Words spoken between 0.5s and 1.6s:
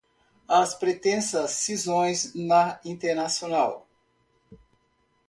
Pretensas